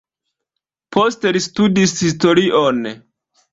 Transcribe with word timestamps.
Poste 0.97 1.35
li 1.37 1.43
studis 1.49 1.95
historion. 2.07 2.83